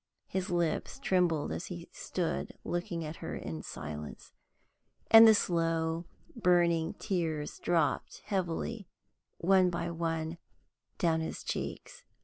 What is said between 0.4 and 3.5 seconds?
lips trembled as he stood looking at her